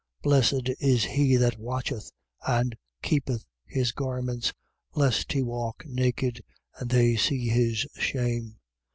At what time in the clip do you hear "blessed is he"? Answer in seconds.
0.23-1.35